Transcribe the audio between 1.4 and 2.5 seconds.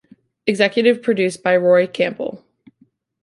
by Roy Campbell.